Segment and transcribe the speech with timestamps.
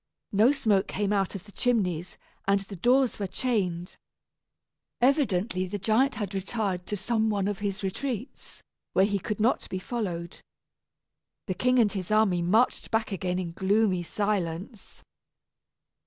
[0.31, 2.17] No smoke came out of the chimneys,
[2.47, 3.97] and the doors were chained.
[4.99, 9.69] Evidently the giant had retired to some one of his retreats, where he could not
[9.69, 10.39] be followed.
[11.45, 15.03] The king and his army marched back again in gloomy silence.